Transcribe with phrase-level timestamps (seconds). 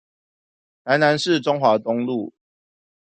[0.83, 2.33] 台南市中華東路